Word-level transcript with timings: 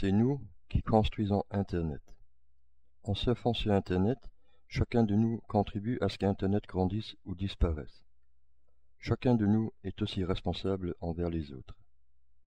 C'est 0.00 0.12
nous 0.12 0.40
qui 0.68 0.80
construisons 0.80 1.42
Internet. 1.50 2.00
En 3.02 3.16
surfant 3.16 3.52
sur 3.52 3.72
Internet, 3.72 4.18
chacun 4.68 5.02
de 5.02 5.16
nous 5.16 5.40
contribue 5.48 5.98
à 6.00 6.08
ce 6.08 6.18
qu'Internet 6.18 6.62
grandisse 6.68 7.16
ou 7.24 7.34
disparaisse. 7.34 8.04
Chacun 9.00 9.34
de 9.34 9.44
nous 9.44 9.72
est 9.82 10.00
aussi 10.00 10.22
responsable 10.22 10.94
envers 11.00 11.30
les 11.30 11.52
autres. 11.52 11.74